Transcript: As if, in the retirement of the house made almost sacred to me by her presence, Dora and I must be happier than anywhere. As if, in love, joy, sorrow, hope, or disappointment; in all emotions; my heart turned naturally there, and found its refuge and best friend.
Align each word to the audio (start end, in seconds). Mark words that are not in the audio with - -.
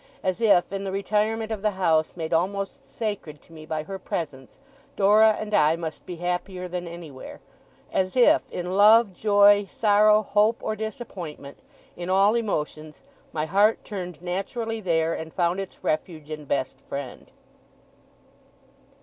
As 0.23 0.41
if, 0.41 0.73
in 0.73 0.83
the 0.83 0.91
retirement 0.91 1.51
of 1.51 1.61
the 1.61 1.69
house 1.77 2.17
made 2.17 2.33
almost 2.33 2.89
sacred 2.89 3.39
to 3.43 3.53
me 3.53 3.67
by 3.67 3.83
her 3.83 3.99
presence, 3.99 4.57
Dora 4.95 5.37
and 5.39 5.53
I 5.53 5.75
must 5.75 6.07
be 6.07 6.15
happier 6.15 6.67
than 6.67 6.87
anywhere. 6.87 7.39
As 7.93 8.15
if, 8.15 8.41
in 8.51 8.75
love, 8.75 9.13
joy, 9.13 9.65
sorrow, 9.65 10.23
hope, 10.23 10.57
or 10.63 10.75
disappointment; 10.75 11.59
in 11.95 12.09
all 12.09 12.33
emotions; 12.33 13.03
my 13.31 13.45
heart 13.45 13.85
turned 13.85 14.23
naturally 14.23 14.81
there, 14.81 15.13
and 15.13 15.31
found 15.31 15.59
its 15.59 15.83
refuge 15.83 16.31
and 16.31 16.47
best 16.47 16.81
friend. 16.81 17.31